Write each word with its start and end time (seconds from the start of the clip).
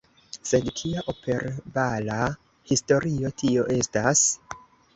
Sed 0.51 0.69
kia 0.79 1.03
operbala 1.13 2.17
historio 2.73 3.33
tio 3.43 3.69
estas? 3.79 4.27